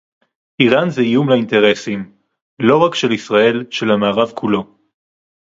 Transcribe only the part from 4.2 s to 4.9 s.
כולו